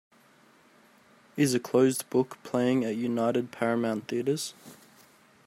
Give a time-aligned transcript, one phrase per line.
[1.37, 4.55] Is A Closed Book playing at United Paramount Theatres